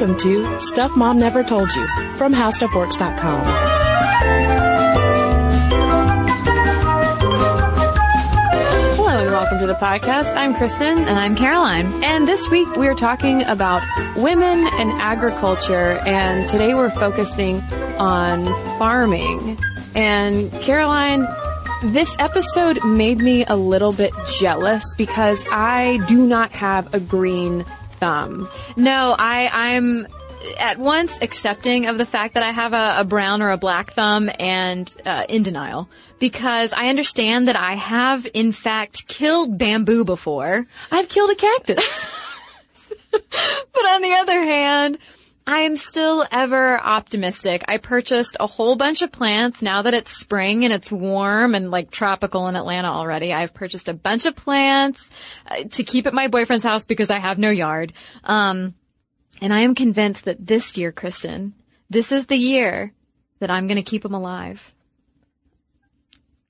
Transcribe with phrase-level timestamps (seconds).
[0.00, 3.44] Welcome to Stuff Mom Never Told You from HowStuffWorks.com.
[8.96, 10.34] Hello and welcome to the podcast.
[10.34, 11.00] I'm Cristen.
[11.00, 12.02] And I'm Caroline.
[12.02, 13.82] And this week we are talking about
[14.16, 17.60] women and agriculture and today we're focusing
[17.98, 18.46] on
[18.78, 19.58] farming.
[19.94, 21.26] And Caroline,
[21.82, 27.66] this episode made me a little bit jealous because I do not have a green
[28.00, 28.48] thumb.
[28.76, 30.06] No, I, I'm
[30.58, 33.92] at once accepting of the fact that I have a, a brown or a black
[33.92, 40.04] thumb and uh, in denial because I understand that I have in fact killed bamboo
[40.04, 40.66] before.
[40.90, 42.16] I've killed a cactus.
[43.10, 44.98] but on the other hand,
[45.50, 47.64] I am still ever optimistic.
[47.66, 51.70] I purchased a whole bunch of plants now that it's spring and it's warm and
[51.72, 53.32] like tropical in Atlanta already.
[53.32, 55.10] I've purchased a bunch of plants
[55.46, 57.92] uh, to keep at my boyfriend's house because I have no yard.
[58.22, 58.74] Um,
[59.42, 61.54] and I am convinced that this year, Cristen,
[61.88, 62.92] this is the year
[63.40, 64.72] that I'm going to keep them alive.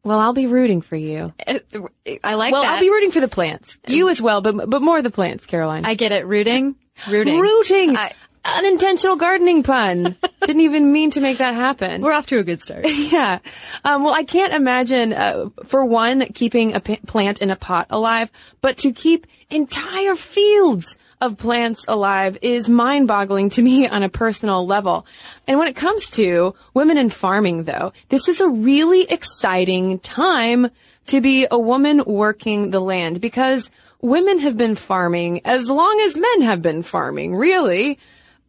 [0.04, 1.32] well, I'll be rooting for you.
[1.48, 2.74] I like Well, that.
[2.74, 3.78] I'll be rooting for the plants.
[3.86, 5.86] You as well, but but more the plants, Caroline.
[5.86, 6.26] I get it.
[6.26, 6.76] Rooting.
[7.08, 7.38] Rooting.
[7.38, 7.96] Rooting.
[7.96, 8.12] I-
[8.44, 10.16] Unintentional gardening pun.
[10.40, 12.00] Didn't even mean to make that happen.
[12.00, 12.86] We're off to a good start.
[13.10, 13.40] Yeah.
[13.84, 17.86] Um, well, I can't imagine, uh, for one, keeping a p- plant in a pot
[17.90, 18.30] alive,
[18.60, 24.66] but to keep entire fields of plants alive is mind-boggling to me on a personal
[24.66, 25.06] level.
[25.46, 30.70] And when it comes to women in farming, though, this is a really exciting time
[31.08, 36.16] to be a woman working the land because women have been farming as long as
[36.16, 37.98] men have been farming, really.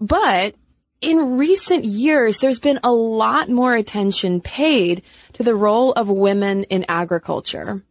[0.01, 0.55] But
[0.99, 5.03] in recent years, there's been a lot more attention paid
[5.41, 7.81] to the role of women in agriculture.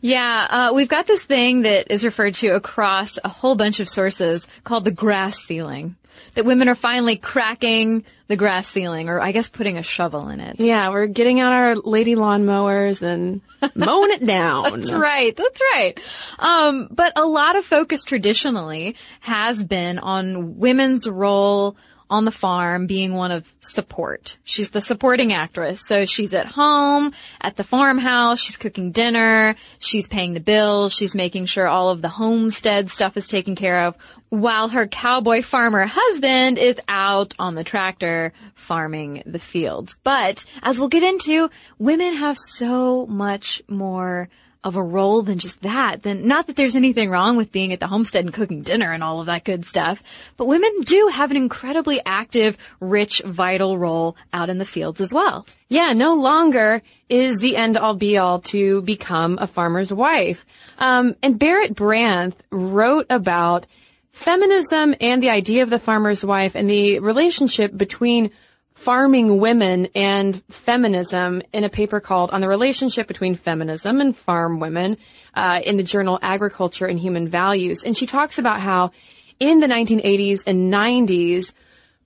[0.00, 3.88] Yeah, uh, we've got this thing that is referred to across a whole bunch of
[3.88, 5.96] sources called the grass ceiling.
[6.34, 10.40] That women are finally cracking the grass ceiling, or I guess putting a shovel in
[10.40, 10.60] it.
[10.60, 13.40] Yeah, we're getting out our lady lawnmowers and
[13.74, 14.62] mowing it down.
[14.62, 15.36] That's right.
[15.36, 16.00] That's right.
[16.38, 21.76] Um, but a lot of focus traditionally has been on women's role
[22.10, 24.36] on the farm being one of support.
[24.44, 25.80] She's the supporting actress.
[25.86, 31.14] So she's at home, at the farmhouse, she's cooking dinner, she's paying the bills, she's
[31.14, 33.96] making sure all of the homestead stuff is taken care of,
[34.28, 39.96] while her cowboy farmer husband is out on the tractor farming the fields.
[40.02, 44.28] But as we'll get into, women have so much more
[44.64, 46.02] of a role than just that.
[46.02, 49.04] Then not that there's anything wrong with being at the homestead and cooking dinner and
[49.04, 50.02] all of that good stuff,
[50.36, 55.12] but women do have an incredibly active, rich, vital role out in the fields as
[55.12, 55.46] well.
[55.68, 60.44] Yeah, no longer is the end all be all to become a farmer's wife.
[60.78, 63.66] Um, and Barbara Brandth wrote about
[64.12, 68.30] feminism and the idea of the farmer's wife and the relationship between
[68.74, 74.60] farming women and feminism in a paper called On the Relationship Between Feminism and Farm
[74.60, 74.98] Women
[75.34, 77.84] uh, in the journal Agriculture and Human Values.
[77.84, 78.90] And she talks about how
[79.40, 81.52] in the 1980s and 90s,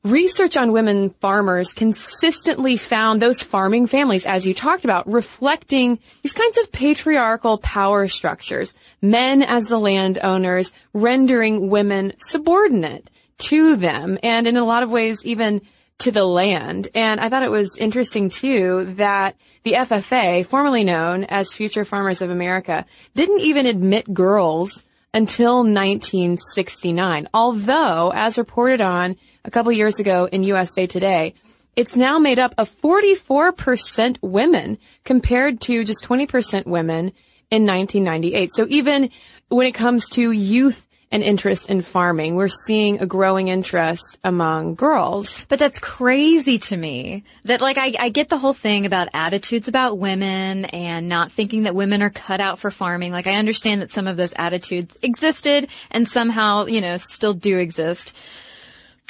[0.04, 6.32] Research on women farmers consistently found those farming families, as you talked about, reflecting these
[6.32, 8.72] kinds of patriarchal power structures.
[9.02, 15.18] Men as the landowners, rendering women subordinate to them, and in a lot of ways,
[15.24, 15.62] even
[15.98, 16.88] to the land.
[16.94, 22.22] And I thought it was interesting too that the FFA, formerly known as Future Farmers
[22.22, 24.82] of America, didn't even admit girls
[25.12, 27.28] until 1969.
[27.34, 31.34] Although, as reported on a couple years ago in USA Today,
[31.76, 37.12] it's now made up of 44% women compared to just 20% women
[37.50, 38.50] in 1998.
[38.53, 39.10] So even
[39.48, 44.74] when it comes to youth and interest in farming, we're seeing a growing interest among
[44.74, 45.46] girls.
[45.48, 47.24] But that's crazy to me.
[47.44, 51.62] That like I, I get the whole thing about attitudes about women and not thinking
[51.62, 53.12] that women are cut out for farming.
[53.12, 57.58] Like I understand that some of those attitudes existed and somehow, you know, still do
[57.58, 58.14] exist.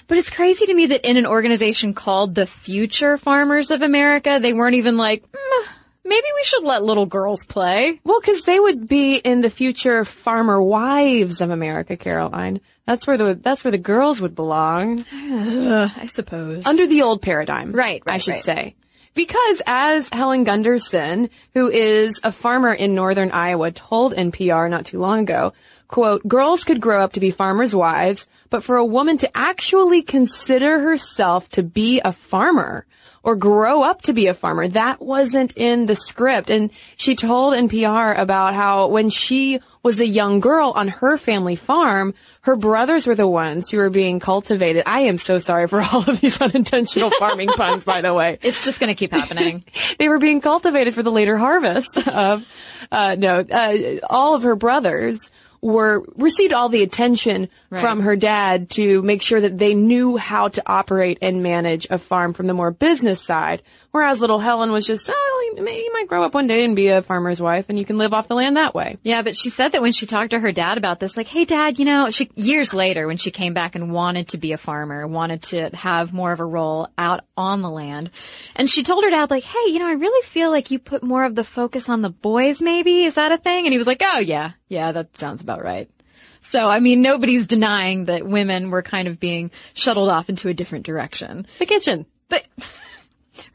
[0.06, 4.38] But it's crazy to me that in an organization called the Future Farmers of America,
[4.40, 5.66] they weren't even like, "Mm,
[6.08, 8.00] maybe we should let little girls play.
[8.04, 12.60] Well, because they would be in the future farmer wives of America, Caroline.
[12.86, 16.66] That's where the that's where the girls would belong I suppose.
[16.66, 17.72] under the old paradigm.
[17.72, 18.44] Right, right, I should right.
[18.44, 18.74] say.
[19.14, 25.00] Because as Helen Gunderson, who is a farmer in northern Iowa, told NPR not too
[25.00, 25.54] long ago,
[25.88, 30.02] quote, girls could grow up to be farmers' wives, but for a woman to actually
[30.02, 32.86] consider herself to be a farmer
[33.28, 36.48] or grow up to be a farmer, that wasn't in the script.
[36.48, 41.54] And she told NPR about how when she was a young girl on her family
[41.54, 44.84] farm, her brothers were the ones who were being cultivated.
[44.86, 48.38] I am so sorry for all of these unintentional farming puns, by the way.
[48.40, 49.62] It's just going to keep happening.
[49.98, 52.50] they were being cultivated for the later harvest of,
[52.90, 57.80] uh, no, uh, all of her brothers were received all the attention right.
[57.80, 61.98] from her dad to make sure that they knew how to operate and manage a
[61.98, 63.62] farm from the more business side.
[63.98, 66.86] Whereas little Helen was just, oh, you, you might grow up one day and be
[66.86, 68.96] a farmer's wife and you can live off the land that way.
[69.02, 71.44] Yeah, but she said that when she talked to her dad about this, like, hey
[71.44, 74.56] dad, you know, she, years later when she came back and wanted to be a
[74.56, 78.12] farmer, wanted to have more of a role out on the land.
[78.54, 81.02] And she told her dad, like, hey, you know, I really feel like you put
[81.02, 83.02] more of the focus on the boys maybe.
[83.02, 83.66] Is that a thing?
[83.66, 85.90] And he was like, oh yeah, yeah, that sounds about right.
[86.40, 90.54] So, I mean, nobody's denying that women were kind of being shuttled off into a
[90.54, 91.48] different direction.
[91.58, 92.06] The kitchen.
[92.28, 92.46] But,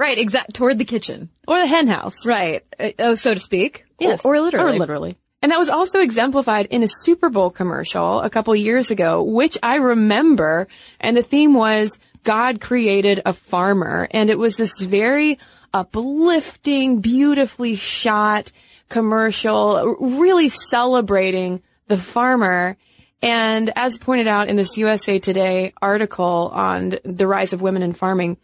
[0.04, 1.30] right, exact, toward the kitchen.
[1.48, 2.26] Or the hen house.
[2.26, 2.64] Right.
[2.80, 3.86] Uh, oh, so to speak.
[4.00, 4.26] Yes.
[4.26, 4.76] Or, or literally.
[4.76, 5.18] Or literally.
[5.42, 9.58] And that was also exemplified in a Super Bowl commercial a couple years ago, which
[9.62, 10.68] I remember.
[11.00, 14.08] And the theme was God created a farmer.
[14.12, 15.40] And it was this very
[15.74, 18.52] uplifting, beautifully shot
[18.88, 22.78] commercial, really celebrating the farmer.
[23.22, 27.94] And as pointed out in this USA Today article on the rise of women in
[27.94, 28.38] farming,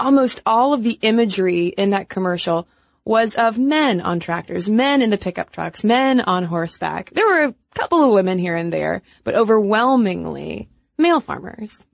[0.00, 2.66] almost all of the imagery in that commercial
[3.04, 7.10] was of men on tractors, men in the pickup trucks, men on horseback.
[7.10, 10.68] There were a couple of women here and there, but overwhelmingly
[10.98, 11.86] male farmers.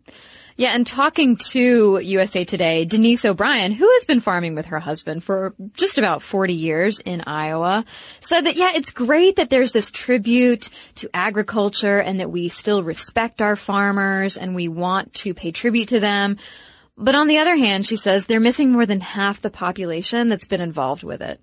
[0.58, 5.22] Yeah, and talking to USA Today, Denise O'Brien, who has been farming with her husband
[5.22, 7.84] for just about 40 years in Iowa,
[8.20, 12.82] said that, yeah, it's great that there's this tribute to agriculture and that we still
[12.82, 16.38] respect our farmers and we want to pay tribute to them.
[16.96, 20.46] But on the other hand, she says they're missing more than half the population that's
[20.46, 21.40] been involved with it.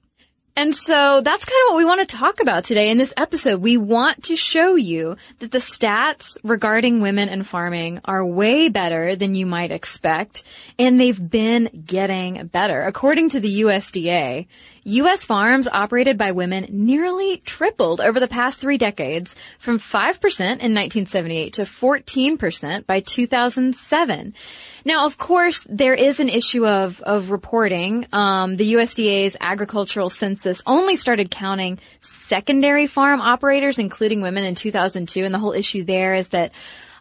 [0.55, 3.59] And so that's kind of what we want to talk about today in this episode.
[3.59, 9.15] We want to show you that the stats regarding women and farming are way better
[9.15, 10.43] than you might expect,
[10.77, 12.83] and they've been getting better.
[12.83, 14.45] According to the USDA,
[14.85, 15.23] U.S.
[15.23, 20.01] farms operated by women nearly tripled over the past three decades from 5%
[20.39, 24.33] in 1978 to 14% by 2007.
[24.85, 28.07] Now, of course, there is an issue of, of reporting.
[28.11, 35.23] Um, the USDA's agricultural census only started counting secondary farm operators, including women, in 2002.
[35.23, 36.51] And the whole issue there is that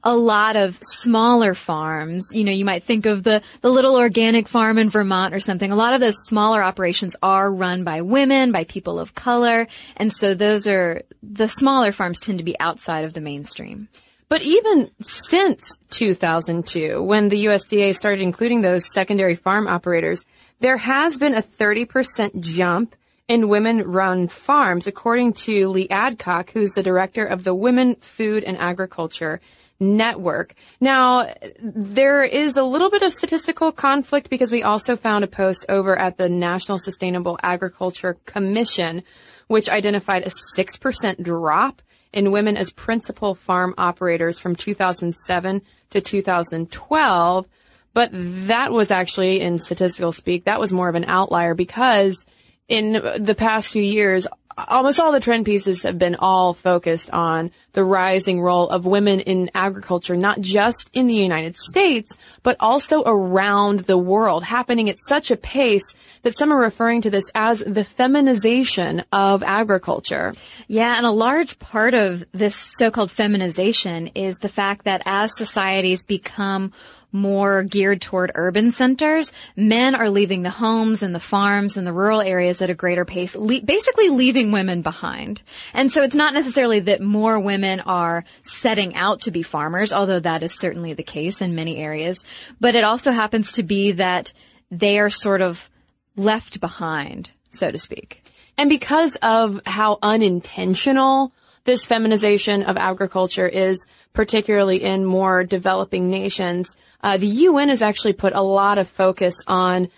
[0.05, 4.49] a lot of smaller farms, you know, you might think of the, the little organic
[4.49, 5.71] farm in Vermont or something.
[5.71, 9.69] A lot of those smaller operations are run by women, by people of color.
[9.97, 13.89] And so those are, the smaller farms tend to be outside of the mainstream.
[14.29, 20.25] But even since 2002, when the USDA started including those secondary farm operators,
[20.59, 22.97] there has been a 30% jump
[23.29, 28.57] in women-run farms, according to Leigh Adcock, who's the director of the Women, Food, and
[28.59, 29.41] Agriculture
[29.83, 30.55] Network.
[30.81, 35.67] Now, there is a little bit of statistical conflict because we also found a post
[35.69, 39.03] over at the National Sustainable Agriculture Commission,
[39.49, 41.83] which identified a 6% drop
[42.13, 47.49] in women as principal farm operators from 2007 to 2012.
[47.95, 52.25] But that was actually in statistical speak, that was more of an outlier because
[52.69, 54.27] in the past few years,
[54.57, 59.21] almost all the trend pieces have been all focused on the rising role of women
[59.21, 64.97] in agriculture, not just in the United States, but also around the world, happening at
[65.07, 70.35] such a pace that some are referring to this as the feminization of agriculture.
[70.69, 76.03] Yeah, and a large part of this so-called feminization is the fact that as societies
[76.03, 76.73] become
[77.13, 81.93] more geared toward urban centers, men are leaving the homes and the farms and the
[81.93, 85.43] rural areas at a greater pace, le- basically leaving women behind.
[85.75, 90.21] And so it's not necessarily that more women are setting out to be farmers, although
[90.21, 92.25] that is certainly the case in many areas,
[92.61, 94.33] but it also happens to be that
[94.71, 95.69] they are sort of
[96.17, 98.23] left behind, so to speak.
[98.57, 101.33] And because of how unintentional
[101.65, 108.13] this feminization of agriculture is, particularly in more developing nations, uh, the UN has actually
[108.13, 109.89] put a lot of focus on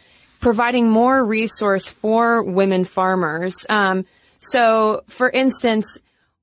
[0.41, 3.65] providing more resource for women farmers.
[3.69, 4.05] Um,
[4.41, 5.99] so, for instance,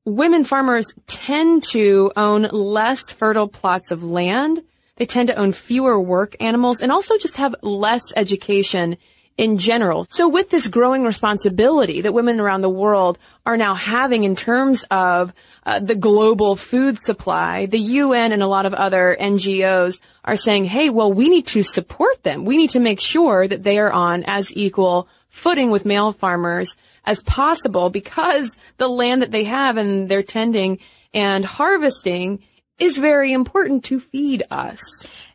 [0.05, 4.63] women farmers tend to own less fertile plots of land.
[4.95, 8.97] They tend to own fewer work animals and also just have less education
[9.37, 10.05] in general.
[10.09, 14.83] So with this growing responsibility that women around the world are now having in terms
[14.91, 15.33] of
[15.65, 20.65] uh, the global food supply, the UN and a lot of other NGOs are saying,
[20.65, 22.45] hey, well, we need to support them.
[22.45, 26.75] We need to make sure that they are on as equal footing with male farmers
[27.05, 30.79] as possible because the land that they have and they're tending
[31.13, 32.43] and harvesting
[32.77, 34.79] is very important to feed us.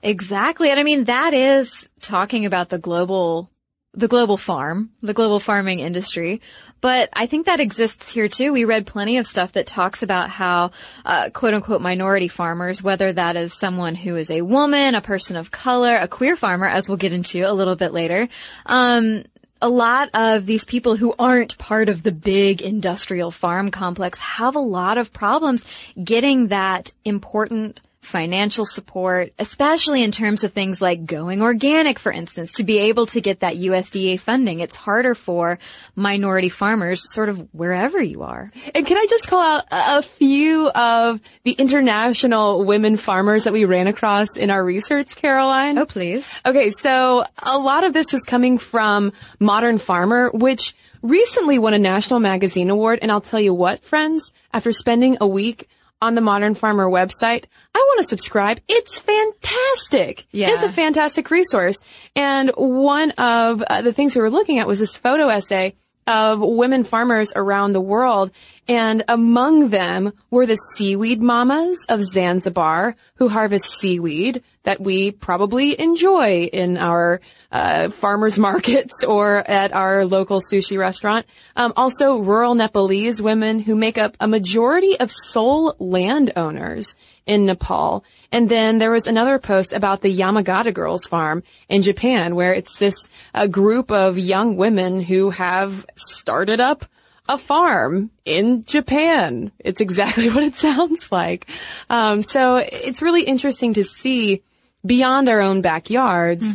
[0.02, 0.70] Exactly.
[0.70, 3.50] And I mean, that is talking about the global,
[3.96, 6.42] the global farm, the global farming industry.
[6.82, 8.52] But I think that exists here too.
[8.52, 10.72] We read plenty of stuff that talks about how,
[11.04, 15.36] uh, quote unquote minority farmers, whether that is someone who is a woman, a person
[15.36, 18.28] of color, a queer farmer, as we'll get into a little bit later,
[18.66, 19.24] um,
[19.62, 24.54] a lot of these people who aren't part of the big industrial farm complex have
[24.54, 25.64] a lot of problems
[26.02, 32.52] getting that important financial support, especially in terms of things like going organic, for instance,
[32.52, 34.60] to be able to get that USDA funding.
[34.60, 35.58] It's harder for
[35.96, 38.52] minority farmers sort of wherever you are.
[38.74, 43.64] And can I just call out a few of the international women farmers that we
[43.64, 45.76] ran across in our research, Caroline?
[45.76, 46.26] Oh, please.
[46.46, 51.78] Okay, so a lot of this was coming from Modern Farmer, which recently won a
[51.78, 53.00] national magazine award.
[53.02, 55.68] And I'll tell you what, friends, after spending a week
[56.02, 58.60] on the Modern Farmer website, I want to subscribe.
[58.68, 60.26] It's fantastic.
[60.30, 60.50] Yeah.
[60.50, 61.76] It's a fantastic resource.
[62.14, 65.74] And one of uh, the things we were looking at was this photo essay
[66.06, 68.30] of women farmers around the world.
[68.68, 75.78] And among them were the seaweed mamas of Zanzibar who harvest seaweed that we probably
[75.80, 77.20] enjoy in our
[77.52, 81.26] uh, farmers markets or at our local sushi restaurant.
[81.54, 88.04] Um, also, rural Nepalese women who make up a majority of sole landowners in Nepal.
[88.32, 92.78] And then there was another post about the Yamagata Girls Farm in Japan, where it's
[92.78, 92.96] this
[93.32, 96.84] a group of young women who have started up
[97.28, 99.52] a farm in Japan.
[99.58, 101.46] It's exactly what it sounds like.
[101.90, 104.42] Um, so it's really interesting to see
[104.84, 106.46] beyond our own backyards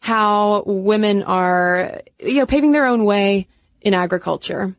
[0.00, 3.46] how women are, you know, paving their own way
[3.80, 4.74] in agriculture.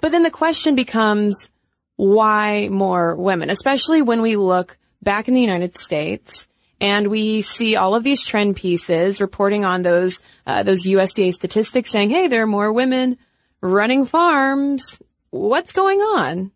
[0.00, 1.50] But then the question becomes,
[1.96, 3.50] why more women?
[3.50, 6.48] Especially when we look back in the United States
[6.80, 11.90] and we see all of these trend pieces reporting on those, uh, those USDA statistics
[11.90, 13.18] saying, hey, there are more women
[13.60, 15.02] running farms.
[15.30, 16.52] What's going on?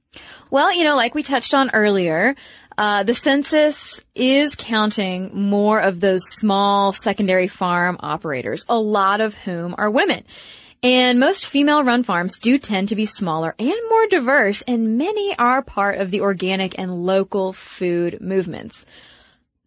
[0.50, 2.34] Well, you know, like we touched on earlier,
[2.76, 9.34] uh, the census is counting more of those small secondary farm operators, a lot of
[9.34, 10.24] whom are women.
[10.82, 15.34] And most female run farms do tend to be smaller and more diverse, and many
[15.38, 18.84] are part of the organic and local food movements.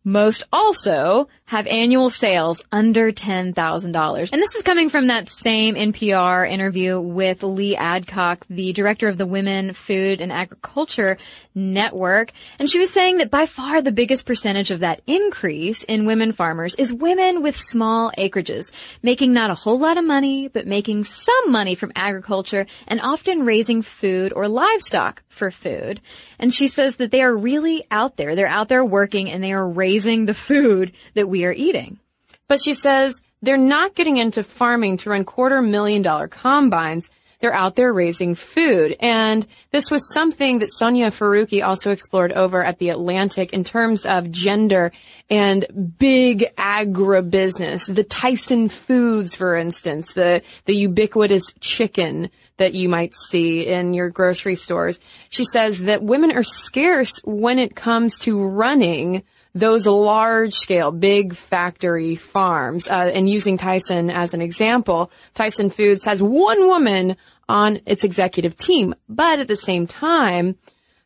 [0.08, 4.32] Most also have annual sales under $10,000.
[4.32, 9.18] And this is coming from that same NPR interview with Leigh Adcock, the director of
[9.18, 11.18] the Women, Food, and Agriculture
[11.58, 12.32] Network.
[12.60, 16.32] And she was saying that by far the biggest percentage of that increase in women
[16.32, 18.72] farmers is women with small acreages,
[19.02, 23.46] making not a whole lot of money, but making some money from agriculture and often
[23.46, 26.00] raising food or livestock for food.
[26.40, 28.36] And she says that they are really out there.
[28.36, 32.00] They're out there working and they are raising the food that we are eating.
[32.48, 37.10] But she says they're not getting into farming to run quarter million dollar combines.
[37.39, 38.96] They're out there raising food.
[39.00, 44.06] And this was something that Sonia Faruqi also explored over at the Atlantic in terms
[44.06, 44.91] of gender
[45.29, 47.94] and big agribusiness.
[47.94, 54.10] The Tyson Foods, for instance, the, the ubiquitous chicken that you might see in your
[54.10, 55.00] grocery stores.
[55.29, 59.24] She says that women are scarce when it comes to running
[59.54, 66.06] those large scale, big factory farms, uh, and using Tyson as an example, Tyson Foods
[66.06, 67.18] has one woman
[67.50, 70.56] on its executive team, but at the same time,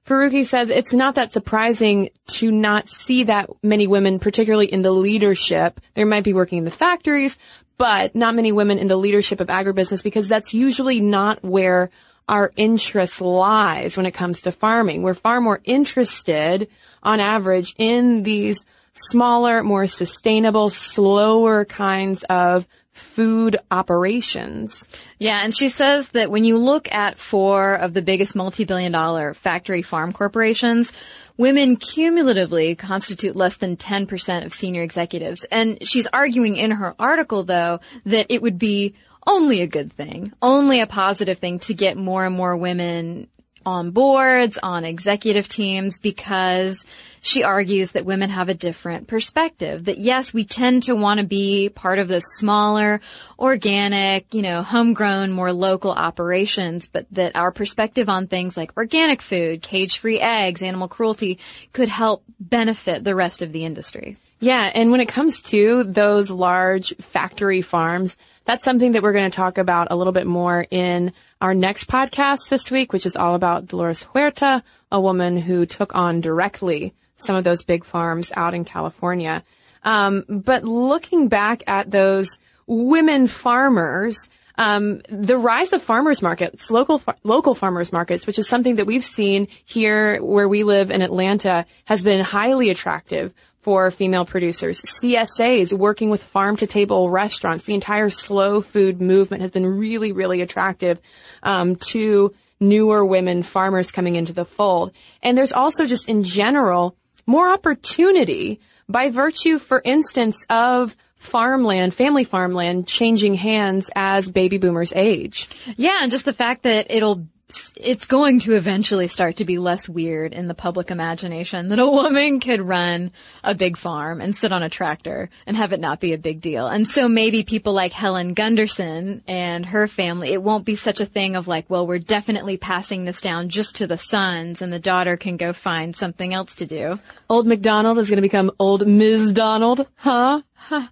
[0.06, 4.92] Faruqi says it's not that surprising to not see that many women, particularly in the
[4.92, 5.80] leadership.
[5.94, 7.38] There might be working in the factories,
[7.78, 11.92] but not many women in the leadership of agribusiness because that's usually not where
[12.28, 15.04] our interest lies when it comes to farming.
[15.04, 16.68] We're far more interested
[17.04, 24.88] on average in these smaller, more sustainable, slower kinds of food operations.
[25.18, 29.34] Yeah, and she says that when you look at four of the biggest multi-billion dollar
[29.34, 30.92] factory farm corporations,
[31.38, 35.46] women cumulatively constitute less than 10% of senior executives.
[35.52, 38.94] And she's arguing in her article, though, that it would be
[39.26, 43.28] only a good thing, only a positive thing to get more and more women
[43.66, 46.86] on boards, on executive teams, because
[47.22, 49.86] she argues that women have a different perspective.
[49.86, 53.00] That yes, we tend to want to be part of the smaller,
[53.38, 59.22] organic, you know, homegrown, more local operations, but that our perspective on things like organic
[59.22, 61.38] food, cage-free eggs, animal cruelty
[61.74, 64.18] could help benefit the rest of the industry.
[64.40, 69.30] Yeah, and when it comes to those large factory farms, that's something that we're going
[69.30, 73.16] to talk about a little bit more in our next podcast this week, which is
[73.16, 78.32] all about Dolores Huerta, a woman who took on directly some of those big farms
[78.36, 79.44] out in California.
[79.84, 87.02] Um, but looking back at those women farmers, um, the rise of farmers markets, local
[87.24, 91.66] local farmers markets, which is something that we've seen here where we live in Atlanta,
[91.86, 94.82] has been highly attractive for female producers.
[94.82, 97.66] CSAs working with farm to table restaurants.
[97.66, 101.00] The entire slow food movement has been really, really attractive
[101.44, 104.92] um, to newer women farmers coming into the fold.
[105.22, 112.24] And there's also just in general more opportunity by virtue, for instance, of farmland, family
[112.24, 115.48] farmland changing hands as baby boomers age.
[115.78, 117.28] Yeah, and just the fact that it'll
[117.76, 121.90] it's going to eventually start to be less weird in the public imagination that a
[121.90, 123.12] woman could run
[123.44, 126.42] a big farm and sit on a tractor and have it not be a big
[126.42, 126.68] deal.
[126.68, 131.06] And so maybe people like Helen Gunderson and her family, it won't be such a
[131.06, 134.80] thing of like, well, we're definitely passing this down just to the sons and the
[134.80, 137.00] daughter can go find something else to do.
[137.30, 139.34] Old McDonald is going to become old Ms.
[139.34, 140.42] Donald, huh?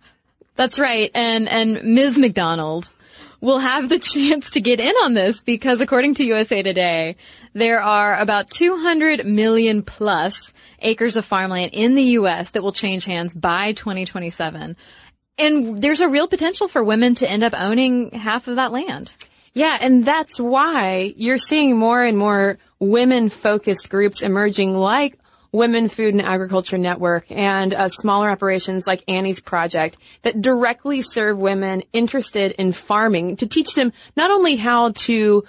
[0.56, 1.12] That's right.
[1.14, 2.18] And, and Ms.
[2.18, 2.90] McDonald
[3.42, 7.16] will have the chance to get in on this because according to USA Today,
[7.54, 12.52] there are about 200 million plus acres of farmland in the U.S.
[12.52, 14.76] that will change hands by 2027.
[15.38, 19.12] And there's a real potential for women to end up owning half of that land.
[19.54, 25.19] Yeah, and that's why you're seeing more and more women focused groups emerging like
[25.52, 31.38] Women Food and Agriculture Network and uh, smaller operations like Annie's Project that directly serve
[31.38, 35.44] women interested in farming to teach them not only how to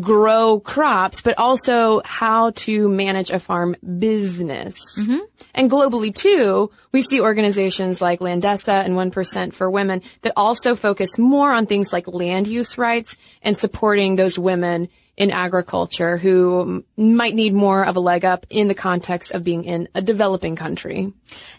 [0.00, 4.78] grow crops, but also how to manage a farm business.
[4.98, 5.18] Mm-hmm.
[5.54, 11.18] And globally too, we see organizations like Landesa and 1% for Women that also focus
[11.18, 17.34] more on things like land use rights and supporting those women in agriculture who might
[17.34, 21.12] need more of a leg up in the context of being in a developing country.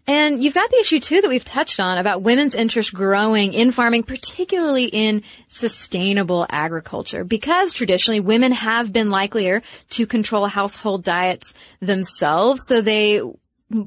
[0.07, 3.69] And you've got the issue too that we've touched on about women's interest growing in
[3.69, 9.61] farming, particularly in sustainable agriculture, because traditionally women have been likelier
[9.91, 13.21] to control household diets themselves, so they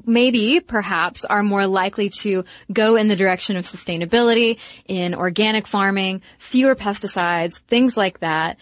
[0.05, 6.21] maybe perhaps are more likely to go in the direction of sustainability in organic farming,
[6.39, 8.57] fewer pesticides, things like that.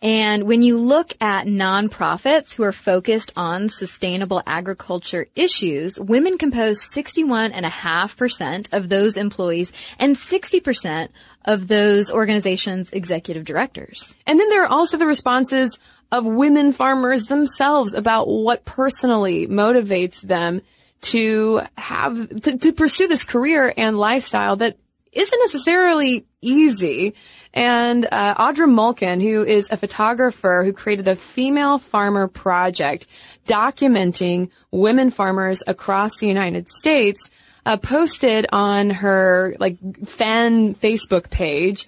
[0.00, 6.80] And when you look at nonprofits who are focused on sustainable agriculture issues, women compose
[6.94, 11.08] 61.5% of those employees and 60%
[11.44, 14.14] of those organizations' executive directors.
[14.26, 15.78] And then there are also the responses
[16.12, 20.62] of women farmers themselves about what personally motivates them
[21.00, 24.78] to have, to, to pursue this career and lifestyle that
[25.12, 27.14] isn't necessarily easy.
[27.52, 33.06] And uh, Audra Mulkern, who is a photographer who created the Female Farmer Project,
[33.46, 37.30] documenting women farmers across the United States,
[37.66, 41.86] uh, posted on her like fan Facebook page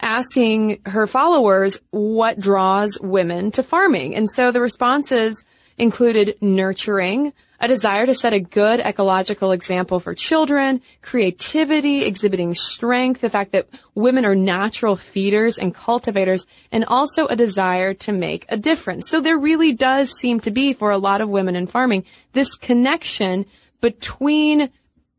[0.00, 4.14] asking her followers what draws women to farming.
[4.14, 5.44] And so the responses
[5.78, 13.20] included nurturing, a desire to set a good ecological example for children, creativity, exhibiting strength,
[13.20, 18.46] the fact that women are natural feeders and cultivators, and also a desire to make
[18.48, 19.08] a difference.
[19.10, 22.54] So there really does seem to be, for a lot of women in farming, this
[22.56, 23.46] connection
[23.80, 24.70] between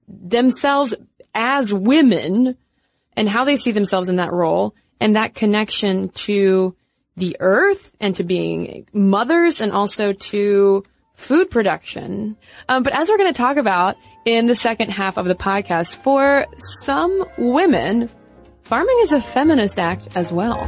[0.07, 0.93] themselves
[1.33, 2.57] as women
[3.15, 6.75] and how they see themselves in that role and that connection to
[7.15, 10.83] the earth and to being mothers and also to
[11.17, 12.37] food production.
[12.69, 15.95] Um, but as we're going to talk about in the second half of the podcast,
[15.97, 16.45] for
[16.83, 18.09] some women,
[18.63, 20.63] farming is a feminist act as well.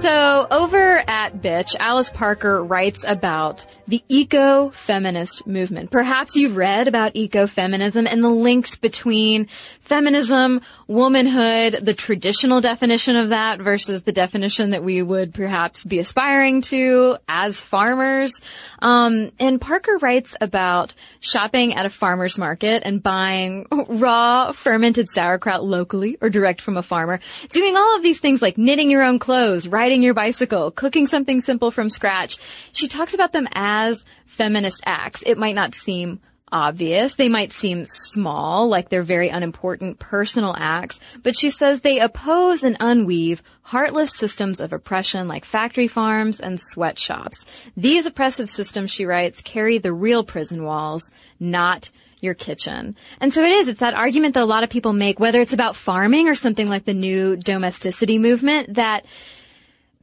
[0.00, 5.90] So over at Bitch, Alice Parker writes about the eco-feminist movement.
[5.90, 9.48] Perhaps you've read about eco-feminism and the links between
[9.80, 15.98] feminism, womanhood, the traditional definition of that versus the definition that we would perhaps be
[15.98, 18.40] aspiring to as farmers.
[18.78, 25.62] Um, and Parker writes about shopping at a farmer's market and buying raw fermented sauerkraut
[25.62, 29.18] locally or direct from a farmer, doing all of these things like knitting your own
[29.18, 32.36] clothes, riding your bicycle, cooking something simple from scratch.
[32.70, 35.24] She talks about them as feminist acts.
[35.26, 36.20] It might not seem
[36.52, 37.16] obvious.
[37.16, 42.62] They might seem small, like they're very unimportant personal acts, but she says they oppose
[42.62, 47.44] and unweave heartless systems of oppression like factory farms and sweatshops.
[47.76, 52.94] These oppressive systems, she writes, carry the real prison walls, not your kitchen.
[53.20, 55.52] And so it is, it's that argument that a lot of people make, whether it's
[55.52, 59.04] about farming or something like the new domesticity movement, that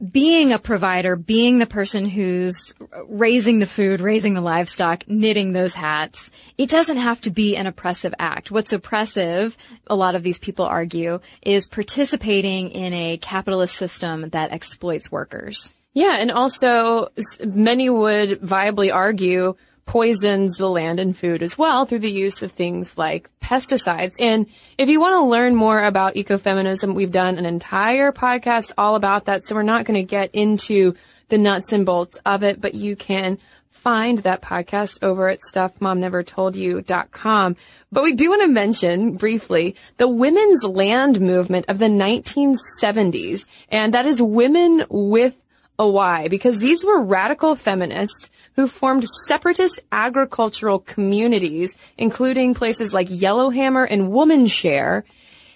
[0.00, 2.72] being a provider, being the person who's
[3.08, 7.66] raising the food, raising the livestock, knitting those hats, it doesn't have to be an
[7.66, 8.50] oppressive act.
[8.50, 9.56] What's oppressive,
[9.88, 15.72] a lot of these people argue, is participating in a capitalist system that exploits workers.
[15.94, 17.08] Yeah, and also
[17.44, 19.56] many would viably argue
[19.88, 24.12] poisons the land and food as well through the use of things like pesticides.
[24.18, 24.44] And
[24.76, 29.24] if you want to learn more about ecofeminism, we've done an entire podcast all about
[29.24, 29.44] that.
[29.44, 30.94] So we're not going to get into
[31.30, 33.38] the nuts and bolts of it, but you can
[33.70, 37.56] find that podcast over at stuffmomnevertoldyou.com.
[37.90, 43.46] But we do want to mention briefly the women's land movement of the 1970s.
[43.70, 45.40] And that is women with
[45.78, 53.06] a Y because these were radical feminists who formed separatist agricultural communities, including places like
[53.08, 55.04] Yellowhammer and Womanshare,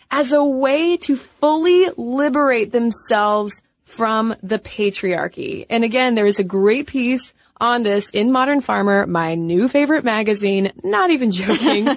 [0.09, 5.67] as a way to fully liberate themselves from the patriarchy.
[5.69, 10.03] And again, there is a great piece on this in Modern Farmer, my new favorite
[10.05, 11.89] magazine, not even joking.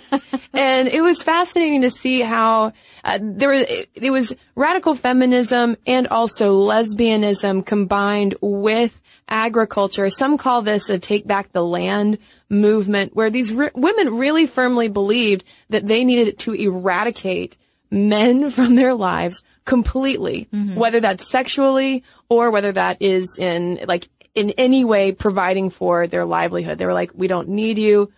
[0.54, 2.72] and it was fascinating to see how
[3.04, 10.10] uh, there was, it, it was radical feminism and also lesbianism combined with agriculture.
[10.12, 14.88] Some call this a take back the land movement where these re- women really firmly
[14.88, 17.58] believed that they needed to eradicate
[17.90, 20.76] men from their lives completely, mm-hmm.
[20.76, 26.26] whether that's sexually or whether that is in like in any way providing for their
[26.26, 26.78] livelihood.
[26.78, 28.12] They were like, we don't need you.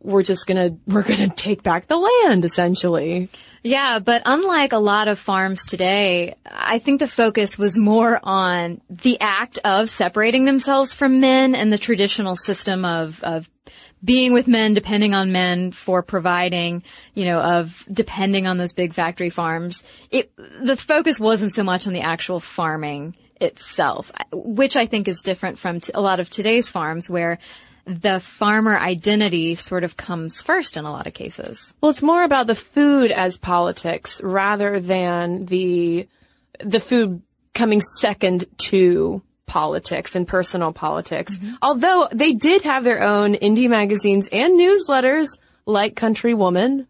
[0.00, 3.28] We're just gonna, we're gonna take back the land essentially.
[3.64, 8.80] Yeah, but unlike a lot of farms today, I think the focus was more on
[8.88, 13.50] the act of separating themselves from men and the traditional system of, of
[14.04, 18.94] being with men, depending on men for providing, you know, of depending on those big
[18.94, 19.82] factory farms.
[20.12, 25.22] It, the focus wasn't so much on the actual farming itself, which I think is
[25.22, 27.38] different from t- a lot of today's farms where
[27.86, 31.74] the farmer identity sort of comes first in a lot of cases.
[31.80, 36.08] Well, it's more about the food as politics rather than the
[36.60, 37.22] the food
[37.54, 41.36] coming second to politics and personal politics.
[41.36, 41.54] Mm-hmm.
[41.62, 45.28] Although they did have their own indie magazines and newsletters
[45.64, 46.88] like Country Woman,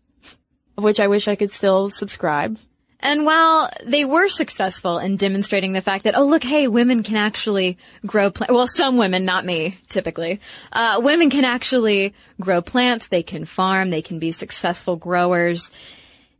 [0.79, 2.59] of which I wish I could still subscribe.
[3.01, 7.17] And while they were successful in demonstrating the fact that, oh look, hey, women can
[7.17, 10.41] actually grow plants, well, some women, not me, typically,
[10.73, 15.71] uh, women can actually grow plants, they can farm, they can be successful growers.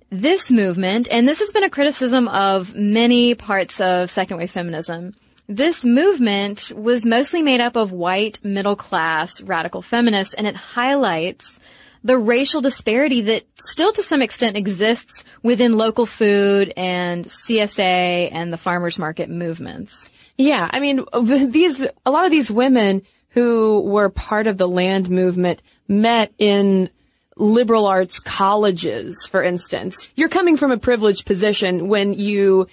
[0.09, 5.15] This movement, and this has been a criticism of many parts of second wave feminism,
[5.49, 11.61] this movement was mostly made up of white, middle class, radical feminists, and it highlights
[12.07, 18.53] the racial disparity that still to some extent exists within local food and CSA and
[18.53, 20.09] the farmers market movements.
[20.39, 21.05] Yeah, I mean,
[21.51, 26.91] these, a lot of these women who were part of the land movement met in
[27.37, 30.09] liberal arts colleges, for instance.
[30.15, 32.69] You're coming from a privileged position when you,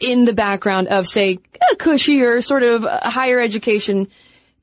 [0.00, 1.38] in the background of, say,
[1.72, 4.08] a cushier sort of higher education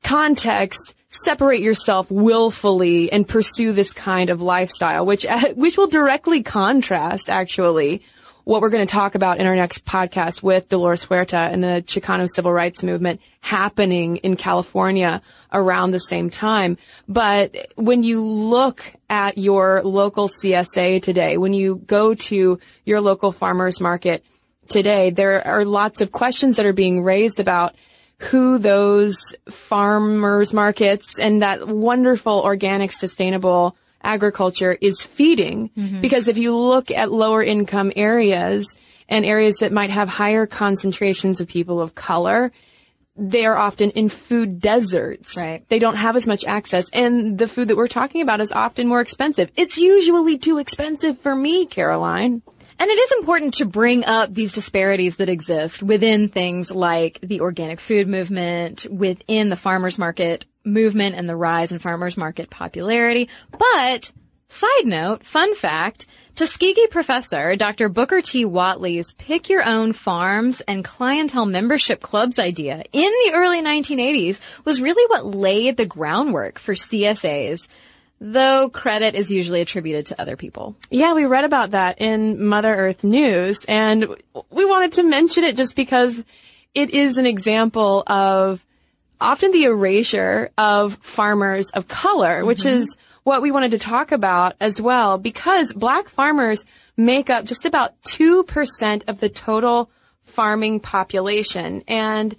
[0.02, 6.42] context, separate yourself willfully and pursue this kind of lifestyle, which, uh, which will directly
[6.42, 8.02] contrast actually
[8.44, 11.82] what we're going to talk about in our next podcast with Dolores Huerta and the
[11.86, 16.76] Chicano civil rights movement happening in California around the same time.
[17.08, 23.32] But when you look at your local CSA today, when you go to your local
[23.32, 24.22] farmers market
[24.68, 27.74] today, there are lots of questions that are being raised about
[28.24, 29.16] who those
[29.48, 35.70] farmers markets and that wonderful organic sustainable agriculture is feeding.
[35.70, 36.00] Mm-hmm.
[36.00, 38.76] Because if you look at lower income areas
[39.08, 42.52] and areas that might have higher concentrations of people of color,
[43.16, 45.36] they are often in food deserts.
[45.36, 45.66] Right.
[45.68, 48.88] They don't have as much access and the food that we're talking about is often
[48.88, 49.50] more expensive.
[49.56, 52.42] It's usually too expensive for me, Caroline.
[52.78, 57.40] And it is important to bring up these disparities that exist within things like the
[57.40, 63.28] organic food movement, within the farmers market movement and the rise in farmers market popularity.
[63.50, 64.10] But,
[64.48, 67.88] side note, fun fact, Tuskegee professor Dr.
[67.88, 68.44] Booker T.
[68.44, 74.80] Whatley's pick your own farms and clientele membership clubs idea in the early 1980s was
[74.80, 77.68] really what laid the groundwork for CSAs
[78.20, 80.76] though credit is usually attributed to other people.
[80.90, 84.06] Yeah, we read about that in Mother Earth News, and
[84.50, 86.22] we wanted to mention it just because
[86.74, 88.64] it is an example of
[89.20, 92.46] often the erasure of farmers of color, mm-hmm.
[92.46, 96.64] which is what we wanted to talk about as well, because black farmers
[96.96, 99.90] make up just about 2% of the total
[100.24, 101.82] farming population.
[101.88, 102.34] And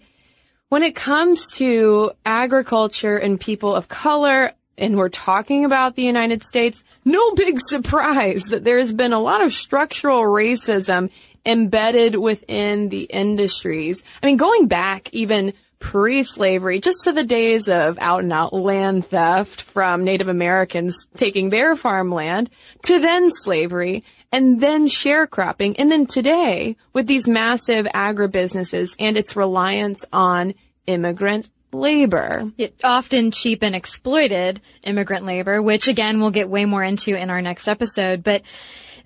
[0.69, 6.43] when it comes to agriculture and people of color, and we're talking about the United
[6.43, 11.09] States, no big surprise that there's been a lot of structural racism
[11.45, 14.01] embedded within the industries.
[14.21, 19.05] I mean, going back even pre-slavery, just to the days of out and out land
[19.05, 22.49] theft from Native Americans taking their farmland,
[22.83, 29.35] to then slavery, and then sharecropping, and then today with these massive agribusinesses and its
[29.35, 30.55] reliance on
[30.87, 32.51] immigrant labor.
[32.57, 37.29] It often cheap and exploited immigrant labor, which again we'll get way more into in
[37.29, 38.23] our next episode.
[38.23, 38.43] But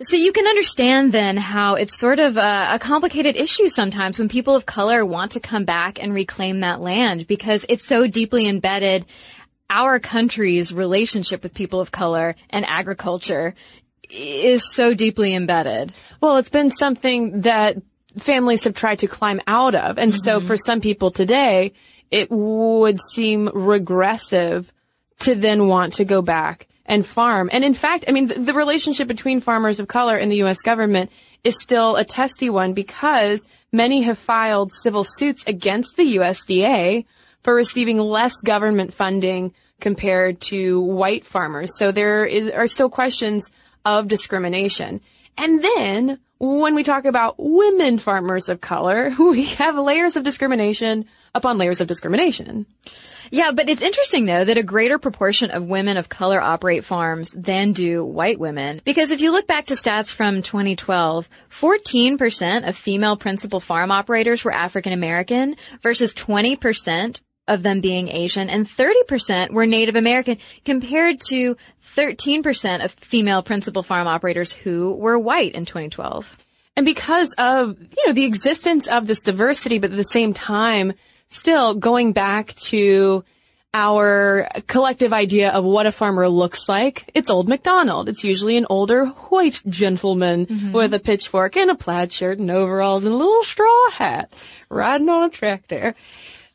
[0.02, 4.30] so you can understand then how it's sort of a, a, complicated issue sometimes when
[4.30, 8.48] people of color want to come back and reclaim that land because it's so deeply
[8.48, 9.06] embedded.
[9.70, 13.56] Our country's relationship with people of color and agriculture
[14.10, 15.94] is so deeply embedded.
[16.22, 17.78] Well, it's been something that
[18.18, 19.98] families have tried to climb out of.
[19.98, 20.22] And mm-hmm.
[20.22, 21.74] so for some people today,
[22.12, 24.72] it would seem regressive
[25.20, 27.50] to then want to go back and farm.
[27.52, 30.62] And in fact, I mean, the, the, relationship between farmers of color and the U.S.
[30.62, 31.12] government
[31.44, 37.06] is still a testy one because many have filed civil suits against the USDA
[37.44, 41.78] for receiving less government funding compared to white farmers.
[41.78, 43.52] So there is, are still questions
[43.86, 45.02] of discrimination.
[45.38, 51.06] And then when we talk about women farmers of color, we have layers of discrimination
[51.34, 52.66] upon layers of discrimination.
[53.32, 57.30] Yeah, but it's interesting though that a greater proportion of women of color operate farms
[57.32, 58.82] than do white women.
[58.84, 64.44] Because if you look back to stats from 2012, 14% of female principal farm operators
[64.44, 71.20] were African American versus 20% of them being Asian and 30% were Native American compared
[71.30, 71.58] to
[71.96, 76.38] 13% of female principal farm operators who were white in 2012.
[76.76, 80.94] And because of, you know, the existence of this diversity, but at the same time,
[81.30, 83.24] still going back to
[83.74, 88.10] our collective idea of what a farmer looks like, it's old MacDonald.
[88.10, 90.72] It's usually an older white gentleman mm-hmm.
[90.72, 94.34] with a pitchfork and a plaid shirt and overalls and a little straw hat
[94.70, 95.94] riding on a tractor.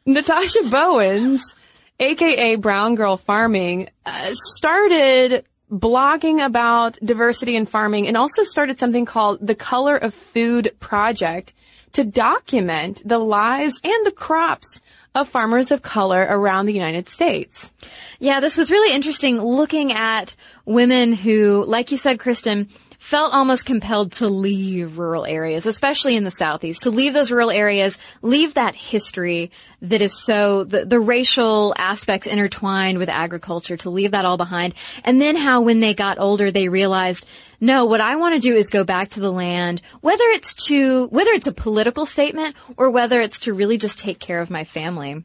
[0.05, 1.55] Natasha Bowens,
[2.01, 9.05] aka Brown Girl Farming, uh, started blogging about diversity in farming and also started something
[9.05, 11.53] called the Color of Food Project
[11.95, 14.81] to document the lives and the crops
[15.15, 17.73] of farmers of color around the United States.
[18.19, 22.69] Yeah, this was really interesting looking at women who, like you said, Cristen,
[23.05, 27.51] felt almost compelled to leave rural areas, especially in the southeast, to leave those rural
[27.51, 29.51] areas, leave that history
[29.83, 34.73] that is so, the, the racial aspects intertwined with agriculture, to leave that all behind.
[35.05, 37.27] And then how when they got older, they realized,
[37.61, 41.07] no, what I want to do is go back to the land, whether it's to,
[41.09, 44.65] whether it's a political statement or whether it's to really just take care of my
[44.65, 45.25] family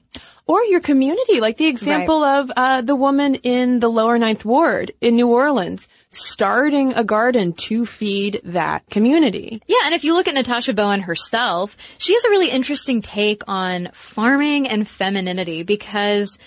[0.49, 2.39] or your community, like the example right.
[2.39, 7.53] of uh, the woman in the lower ninth ward in New Orleans starting a garden
[7.53, 9.61] to feed that community.
[9.67, 13.43] Yeah, and if you look at Natasha Bowen herself, she has a really interesting take
[13.47, 16.39] on farming and femininity because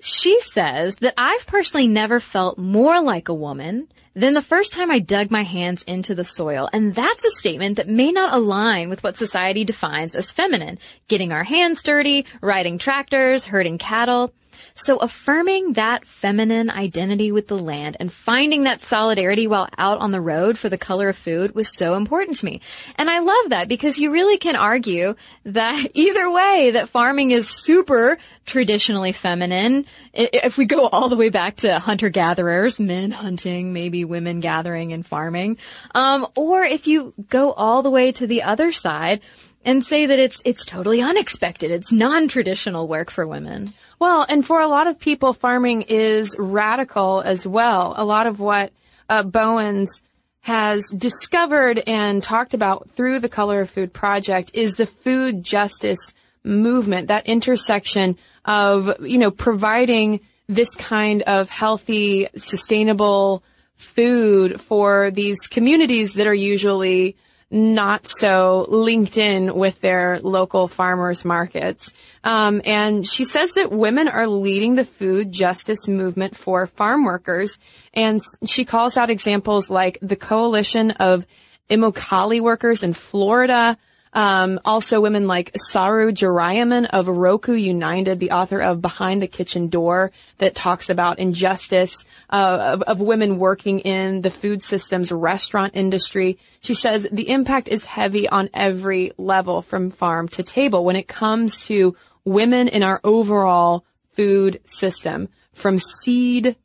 [0.00, 4.90] she says that I've personally never felt more like a woman than the first time
[4.90, 6.70] I dug my hands into the soil.
[6.72, 10.78] And that's a statement that may not align with what society defines as feminine.
[11.06, 14.32] Getting our hands dirty, riding tractors, herding cattle.
[14.74, 20.10] So affirming that feminine identity with the land and finding that solidarity while out on
[20.10, 22.60] the road for the color of food was so important to me.
[22.96, 25.14] And I love that because you really can argue
[25.44, 29.86] that either way that farming is super traditionally feminine.
[30.12, 34.92] If we go all the way back to hunter gatherers, men hunting, maybe women gathering
[34.92, 35.58] and farming.
[35.94, 39.20] Um, or if you go all the way to the other side,
[39.66, 41.70] and say that it's it's totally unexpected.
[41.70, 43.74] It's non-traditional work for women.
[43.98, 47.92] Well, and for a lot of people, farming is radical as well.
[47.96, 48.72] A lot of what
[49.10, 50.00] uh, Bowens
[50.42, 56.14] has discovered and talked about through the Color of Food project is the food justice
[56.44, 63.42] movement, that intersection of, you know, providing this kind of healthy, sustainable
[63.74, 67.16] food for these communities that are usually
[67.50, 71.92] not so linked in with their local farmers markets.
[72.24, 77.58] Um, and she says that women are leading the food justice movement for farm workers.
[77.94, 81.24] And she calls out examples like the coalition of
[81.70, 83.78] Immokalee workers in Florida,
[84.16, 89.68] um, also women like Saru Jayaraman of Roku United, the author of Behind the Kitchen
[89.68, 95.76] Door that talks about injustice uh, of, of women working in the food systems restaurant
[95.76, 96.38] industry.
[96.60, 101.06] She says the impact is heavy on every level from farm to table when it
[101.06, 106.56] comes to women in our overall food system from seed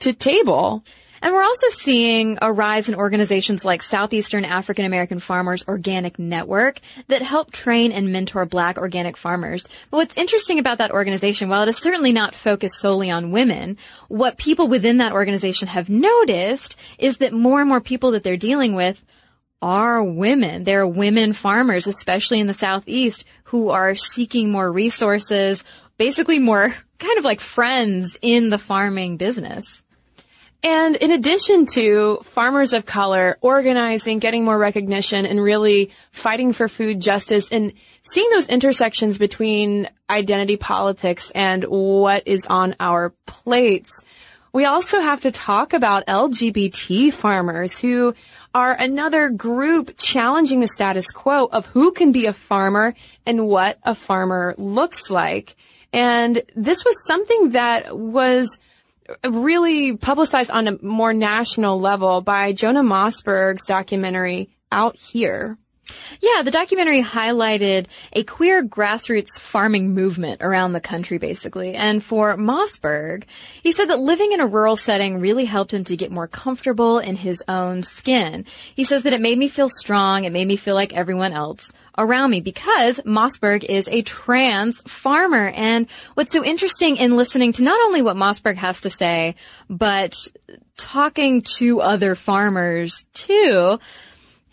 [0.00, 0.84] to table.
[1.22, 6.80] And we're also seeing a rise in organizations like Southeastern African American Farmers Organic Network
[7.08, 9.66] that help train and mentor black organic farmers.
[9.90, 13.76] But what's interesting about that organization, while it is certainly not focused solely on women,
[14.08, 18.36] what people within that organization have noticed is that more and more people that they're
[18.38, 19.04] dealing with
[19.60, 20.64] are women.
[20.64, 25.64] They're women farmers, especially in the Southeast, who are seeking more resources,
[25.98, 29.79] basically more kind of like friends in the farming business.
[30.62, 36.68] And in addition to farmers of color organizing, getting more recognition, and really fighting for
[36.68, 44.04] food justice and seeing those intersections between identity politics and what is on our plates,
[44.52, 48.14] we also have to talk about LGBT farmers who
[48.54, 52.94] are another group challenging the status quo of who can be a farmer
[53.24, 55.56] and what a farmer looks like.
[55.92, 58.58] And this was something that was
[59.28, 65.58] really publicized on a more national level by Jonah Mossberg's documentary Out Here.
[66.20, 71.74] Yeah, the documentary highlighted a queer grassroots farming movement around the country, basically.
[71.74, 73.24] And for Mossberg,
[73.62, 76.98] he said that living in a rural setting really helped him to get more comfortable
[76.98, 78.44] in his own skin.
[78.74, 80.24] He says that it made me feel strong.
[80.24, 85.48] It made me feel like everyone else around me because Mossberg is a trans farmer.
[85.48, 89.36] And what's so interesting in listening to not only what Mossberg has to say,
[89.68, 90.14] but
[90.76, 93.78] talking to other farmers too,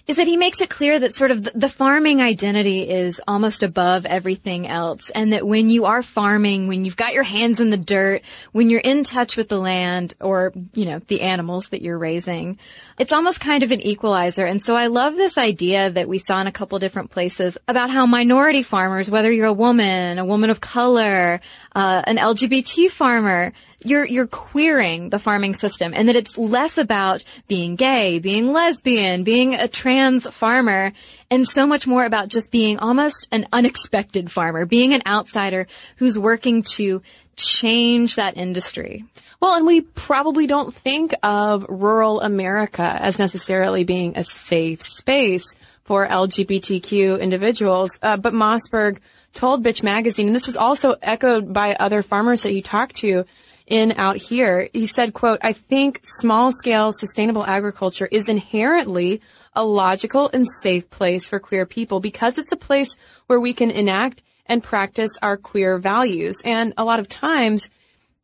[0.08, 4.06] is that he makes it clear that sort of the farming identity is almost above
[4.06, 5.10] everything else.
[5.10, 8.22] And that when you are farming, when you've got your hands in the dirt,
[8.54, 12.58] when you're in touch with the land or, you know, the animals that you're raising,
[12.98, 14.46] it's almost kind of an equalizer.
[14.46, 17.90] And so I love this idea that we saw in a couple different places about
[17.90, 21.42] how minority farmers, whether you're a woman, a woman of color,
[21.76, 23.52] uh, an LGBT farmer,
[23.88, 29.24] you're you're queering the farming system and that it's less about being gay, being lesbian,
[29.24, 30.94] being a trans farmer
[31.30, 36.18] and so much more about just being almost an unexpected farmer, being an outsider who's
[36.18, 37.02] working to
[37.36, 39.06] change that industry.
[39.40, 45.56] Well, and we probably don't think of rural America as necessarily being a safe space
[45.84, 48.98] for LGBTQ individuals, uh, but Mossberg
[49.34, 53.26] told Bitch Magazine, and this was also echoed by other farmers that he talked to,
[53.68, 54.70] in out here.
[54.74, 59.22] He said, quote, I think small scale sustainable agriculture is inherently
[59.54, 62.96] a logical and safe place for queer people because it's a place
[63.28, 66.42] where we can enact and practice our queer values.
[66.46, 67.70] And a lot of times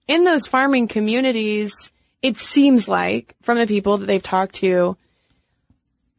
[0.07, 1.73] in those farming communities,
[2.21, 4.97] it seems like from the people that they've talked to,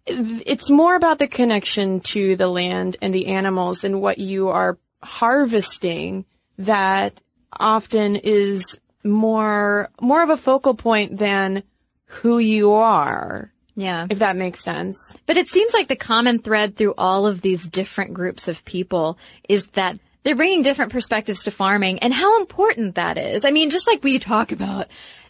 [0.06, 4.78] it's more about the connection to the land and the animals and what you are
[5.02, 6.26] harvesting
[6.58, 7.20] that
[7.58, 11.62] often is more more of a focal point than
[12.06, 13.52] who you are.
[13.76, 14.06] Yeah.
[14.08, 15.16] If that makes sense.
[15.26, 19.18] But it seems like the common thread through all of these different groups of people
[19.48, 23.44] is that they're bringing different perspectives to farming and how important that is.
[23.44, 24.86] I mean, just like we talk about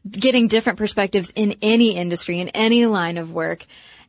[0.08, 3.64] getting different perspectives in any industry, in any line of work,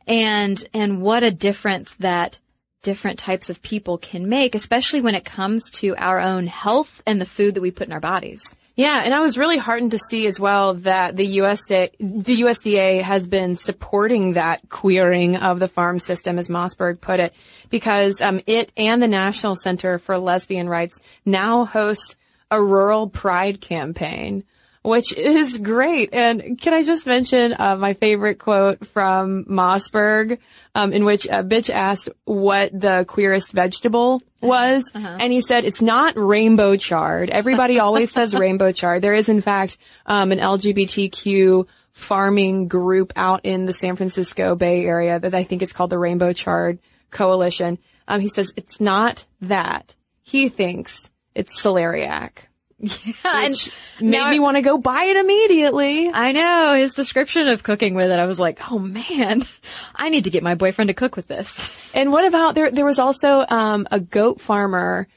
[0.06, 2.38] and, and what a difference that
[2.82, 7.20] different types of people can make, especially when it comes to our own health and
[7.20, 8.44] the food that we put in our bodies.
[8.76, 13.00] Yeah, and I was really heartened to see as well that the USDA, the USDA
[13.00, 17.32] has been supporting that queering of the farm system, as Mossberg put it,
[17.70, 22.16] because um, it and the National Center for Lesbian Rights now host
[22.50, 24.44] a rural pride campaign
[24.86, 26.14] which is great.
[26.14, 30.38] And can I just mention uh, my favorite quote from Mossberg,
[30.76, 35.18] um, in which a bitch asked what the queerest vegetable was, uh-huh.
[35.20, 37.30] and he said it's not rainbow chard.
[37.30, 39.02] Everybody always says rainbow chard.
[39.02, 44.84] There is, in fact, um, an LGBTQ farming group out in the San Francisco Bay
[44.84, 46.78] Area that I think is called the Rainbow Chard
[47.10, 47.78] Coalition.
[48.06, 49.96] Um, he says it's not that.
[50.22, 52.46] He thinks it's celeriac.
[53.04, 56.10] Yeah, and made me want to go buy it immediately.
[56.10, 58.18] I know his description of cooking with it.
[58.18, 59.42] I was like, oh man,
[59.94, 61.72] I need to get my boyfriend to cook with this.
[61.94, 62.70] And what about there?
[62.70, 65.08] There was also um, a goat farmer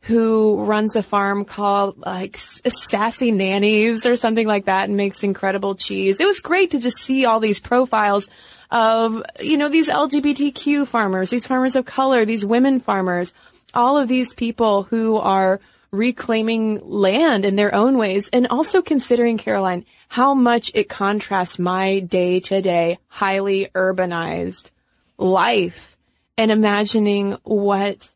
[0.00, 5.74] who runs a farm called like Sassy Nannies or something like that, and makes incredible
[5.74, 6.20] cheese.
[6.20, 8.30] It was great to just see all these profiles
[8.70, 13.34] of you know these LGBTQ farmers, these farmers of color, these women farmers,
[13.74, 15.60] all of these people who are
[15.92, 22.00] reclaiming land in their own ways and also considering Caroline how much it contrasts my
[22.00, 24.70] day to day highly urbanized
[25.18, 25.96] life
[26.38, 28.10] and imagining what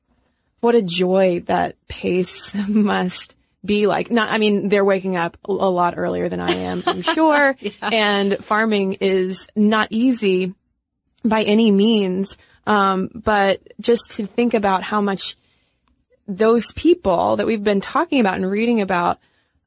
[0.61, 4.11] what a joy that pace must be like.
[4.11, 7.57] Not, I mean, they're waking up a lot earlier than I am, I'm sure.
[7.61, 7.71] yeah.
[7.83, 10.55] And farming is not easy
[11.25, 12.39] by any means.
[12.67, 15.37] Um, but just to think about how much
[16.29, 19.19] those people that we've been talking about and reading about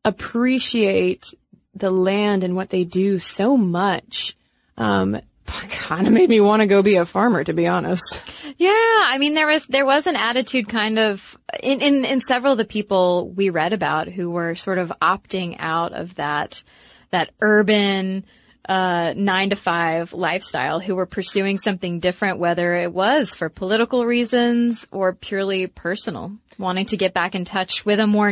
[0.04, 1.34] appreciate
[1.74, 4.36] the land and what they do so much.
[4.78, 5.20] Um,
[5.70, 8.22] kind of made me want to go be a farmer, to be honest.
[8.58, 12.52] Yeah, I mean, there was there was an attitude kind of in in, in several
[12.52, 16.64] of the people we read about who were sort of opting out of that
[17.12, 18.26] that urban
[18.70, 24.06] uh, nine to five lifestyle who were pursuing something different, whether it was for political
[24.06, 28.30] reasons or purely personal, wanting to get back in touch with a more,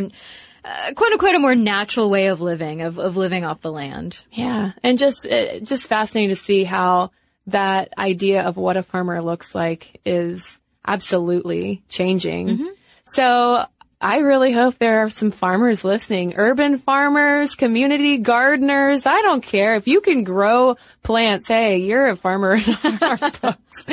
[0.64, 4.20] uh, quote unquote, a more natural way of living, of, of living off the land.
[4.30, 4.72] Yeah.
[4.84, 7.10] And just, uh, just fascinating to see how
[7.48, 12.48] that idea of what a farmer looks like is absolutely changing.
[12.48, 12.66] Mm-hmm.
[13.06, 13.66] So
[14.00, 16.34] I really hope there are some farmers listening.
[16.36, 19.06] Urban farmers, community gardeners.
[19.06, 19.74] I don't care.
[19.74, 23.86] If you can grow plants, hey, you're a farmer in our books.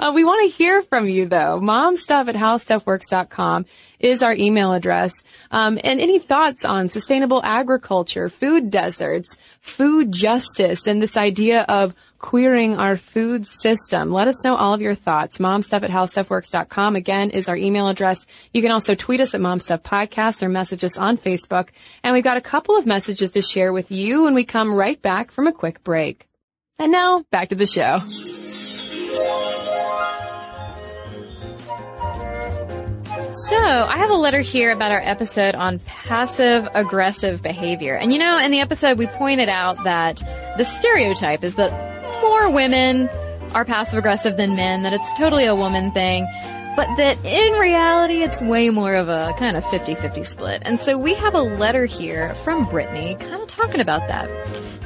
[0.00, 1.60] Uh, we want to hear from you though.
[1.60, 3.66] Momstuff at howstuffworks.com
[4.00, 5.12] is our email address.
[5.52, 11.94] Um, and any thoughts on sustainable agriculture, food deserts, food justice, and this idea of
[12.22, 14.10] queering our food system.
[14.10, 15.36] Let us know all of your thoughts.
[15.36, 18.24] Momstuff at howstuffworks.com again is our email address.
[18.54, 21.68] You can also tweet us at Momstuff Podcast or message us on Facebook.
[22.02, 25.00] And we've got a couple of messages to share with you when we come right
[25.02, 26.26] back from a quick break.
[26.78, 27.98] And now back to the show.
[33.34, 37.94] So, I have a letter here about our episode on passive aggressive behavior.
[37.96, 40.22] And you know, in the episode we pointed out that
[40.56, 43.08] the stereotype is that more women
[43.54, 46.26] are passive aggressive than men, that it's totally a woman thing,
[46.76, 50.62] but that in reality it's way more of a kind of 50-50 split.
[50.64, 54.30] And so we have a letter here from Brittany kind of talking about that.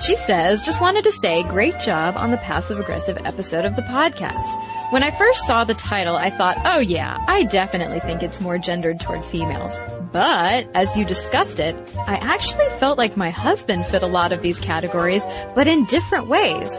[0.03, 3.83] She says, just wanted to say great job on the passive aggressive episode of the
[3.83, 4.93] podcast.
[4.93, 8.59] When I first saw the title, I thought, oh yeah, I definitely think it's more
[8.59, 9.81] gendered toward females.
[10.13, 11.75] But, as you discussed it,
[12.07, 15.23] I actually felt like my husband fit a lot of these categories,
[15.55, 16.71] but in different ways.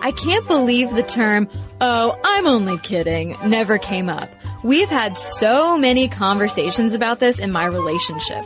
[0.00, 1.48] I can't believe the term,
[1.80, 4.30] oh, I'm only kidding, never came up.
[4.62, 8.44] We've had so many conversations about this in my relationship.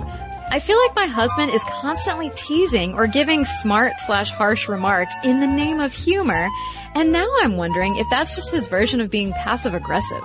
[0.50, 5.40] I feel like my husband is constantly teasing or giving smart slash harsh remarks in
[5.40, 6.50] the name of humor,
[6.94, 10.22] and now I'm wondering if that's just his version of being passive aggressive.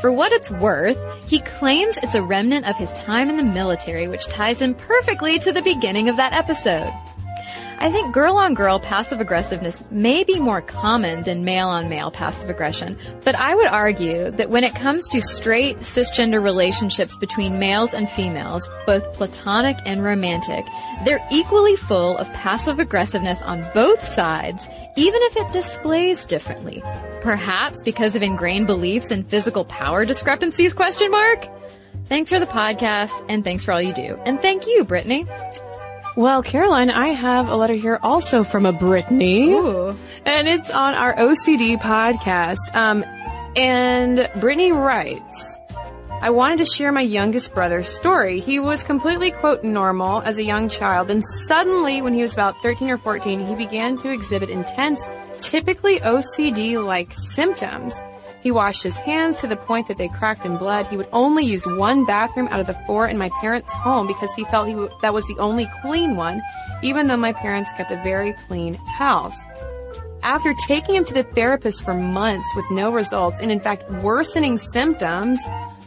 [0.00, 4.06] For what it's worth, he claims it's a remnant of his time in the military,
[4.06, 6.92] which ties in perfectly to the beginning of that episode.
[7.78, 12.10] I think girl on girl passive aggressiveness may be more common than male on male
[12.10, 17.58] passive aggression, but I would argue that when it comes to straight cisgender relationships between
[17.58, 20.64] males and females, both platonic and romantic,
[21.04, 24.66] they're equally full of passive aggressiveness on both sides,
[24.96, 26.82] even if it displays differently.
[27.20, 31.46] Perhaps because of ingrained beliefs and physical power discrepancies question mark?
[32.06, 34.18] Thanks for the podcast and thanks for all you do.
[34.24, 35.26] And thank you, Brittany.
[36.16, 39.52] Well, Caroline, I have a letter here also from a Brittany.
[39.52, 39.94] Ooh.
[40.24, 42.56] And it's on our OCD podcast.
[42.74, 43.04] Um,
[43.54, 45.60] and Brittany writes,
[46.22, 48.40] I wanted to share my youngest brother's story.
[48.40, 52.56] He was completely, quote, normal as a young child, and suddenly, when he was about
[52.62, 55.06] 13 or 14, he began to exhibit intense,
[55.40, 57.94] typically OCD-like symptoms.
[58.46, 60.86] He washed his hands to the point that they cracked in blood.
[60.86, 64.32] He would only use one bathroom out of the four in my parents' home because
[64.34, 66.40] he felt he w- that was the only clean one,
[66.80, 69.36] even though my parents kept a very clean house.
[70.22, 74.58] After taking him to the therapist for months with no results and in fact worsening
[74.58, 75.40] symptoms,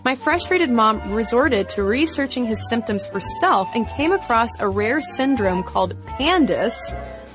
[0.04, 5.64] my frustrated mom resorted to researching his symptoms herself and came across a rare syndrome
[5.64, 6.76] called PANDAS,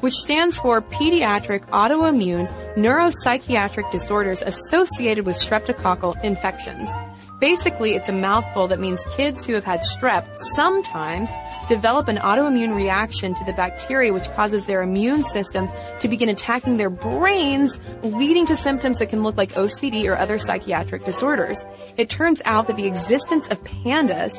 [0.00, 6.88] which stands for Pediatric Autoimmune Neuropsychiatric Disorders Associated with Streptococcal Infections.
[7.40, 10.24] Basically, it's a mouthful that means kids who have had strep
[10.54, 11.28] sometimes
[11.68, 15.68] develop an autoimmune reaction to the bacteria which causes their immune system
[16.00, 20.38] to begin attacking their brains, leading to symptoms that can look like OCD or other
[20.38, 21.64] psychiatric disorders.
[21.96, 24.34] It turns out that the existence of PANDAS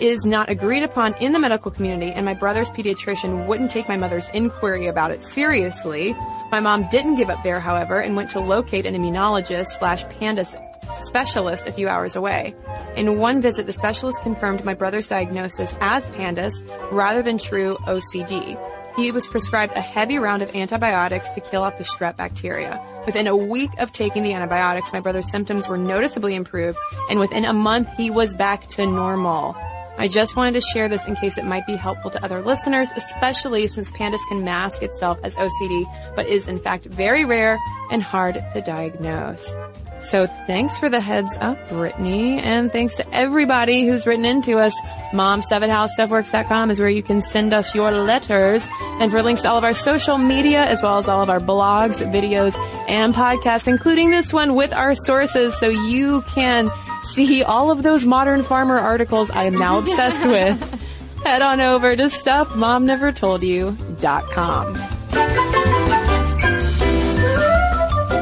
[0.00, 3.96] is not agreed upon in the medical community, and my brother's pediatrician wouldn't take my
[3.96, 6.14] mother's inquiry about it seriously.
[6.50, 10.54] My mom didn't give up there, however, and went to locate an immunologist slash pandas
[11.02, 12.54] specialist a few hours away.
[12.96, 16.52] In one visit, the specialist confirmed my brother's diagnosis as pandas
[16.90, 18.58] rather than true OCD.
[18.96, 22.82] He was prescribed a heavy round of antibiotics to kill off the strep bacteria.
[23.04, 26.78] Within a week of taking the antibiotics, my brother's symptoms were noticeably improved,
[27.10, 29.54] and within a month, he was back to normal.
[29.98, 32.88] I just wanted to share this in case it might be helpful to other listeners,
[32.96, 35.84] especially since pandas can mask itself as OCD,
[36.14, 37.58] but is in fact very rare
[37.90, 39.56] and hard to diagnose.
[40.02, 44.78] So thanks for the heads up, Brittany, and thanks to everybody who's written into us.
[45.12, 48.68] Momstuff at howstuffworks.com is where you can send us your letters,
[49.00, 51.40] and for links to all of our social media, as well as all of our
[51.40, 52.56] blogs, videos,
[52.88, 56.70] and podcasts, including this one with our sources, so you can
[57.10, 60.82] see all of those modern farmer articles I am now obsessed with.
[61.24, 64.74] Head on over to stuffmomnevertoldyou.com.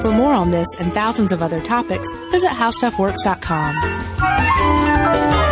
[0.03, 5.44] For more on this and thousands of other topics, visit howstuffworks.com.